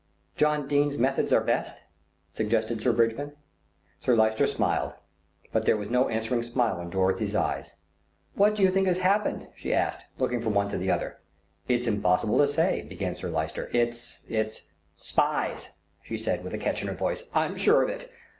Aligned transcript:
"John 0.35 0.67
Dene's 0.67 0.97
methods 0.97 1.31
are 1.31 1.43
best," 1.43 1.79
suggested 2.33 2.81
Sir 2.81 2.91
Bridgman. 2.91 3.33
Sir 3.99 4.15
Lyster 4.15 4.47
smiled; 4.47 4.93
but 5.51 5.65
there 5.67 5.77
was 5.77 5.91
no 5.91 6.09
answering 6.09 6.41
smile 6.41 6.81
in 6.81 6.89
Dorothy's 6.89 7.35
eyes. 7.35 7.75
"What 8.33 8.55
do 8.55 8.63
you 8.63 8.71
think 8.71 8.87
has 8.87 8.97
happened?" 8.97 9.49
she 9.55 9.71
asked, 9.75 10.07
looking 10.17 10.41
from 10.41 10.55
one 10.55 10.69
to 10.69 10.77
the 10.79 10.89
other. 10.89 11.19
"It's 11.67 11.85
impossible 11.85 12.39
to 12.39 12.47
say," 12.47 12.81
began 12.81 13.15
Sir 13.15 13.29
Lyster, 13.29 13.69
"it's 13.73 14.17
it's" 14.27 14.63
"Spies," 15.11 15.69
she 16.01 16.17
said 16.17 16.43
with 16.43 16.55
a 16.55 16.57
catch 16.57 16.81
in 16.81 16.87
her 16.87 16.95
voice. 16.95 17.25
"I'm 17.35 17.55
sure 17.55 17.83
of 17.83 17.89
it. 17.89 18.09